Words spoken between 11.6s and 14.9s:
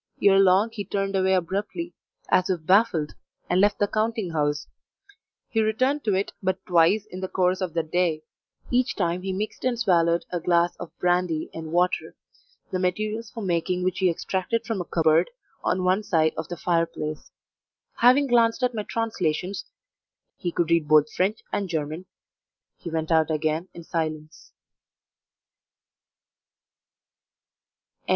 water, the materials for making which he extracted from a